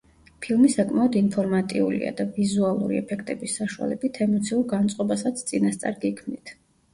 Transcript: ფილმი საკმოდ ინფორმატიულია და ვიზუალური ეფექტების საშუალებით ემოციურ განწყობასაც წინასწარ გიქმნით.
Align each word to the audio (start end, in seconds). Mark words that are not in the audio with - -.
ფილმი 0.43 0.67
საკმოდ 0.75 1.17
ინფორმატიულია 1.19 2.13
და 2.21 2.25
ვიზუალური 2.37 2.97
ეფექტების 3.01 3.59
საშუალებით 3.61 4.19
ემოციურ 4.27 4.65
განწყობასაც 4.73 5.45
წინასწარ 5.53 6.01
გიქმნით. 6.07 6.57